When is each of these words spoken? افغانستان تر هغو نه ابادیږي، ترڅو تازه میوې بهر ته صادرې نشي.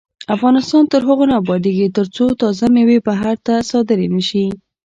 افغانستان 0.35 0.83
تر 0.91 1.01
هغو 1.07 1.25
نه 1.29 1.35
ابادیږي، 1.41 1.87
ترڅو 1.97 2.25
تازه 2.41 2.65
میوې 2.75 2.97
بهر 3.07 3.35
ته 3.45 3.53
صادرې 3.69 4.07
نشي. 4.15 4.45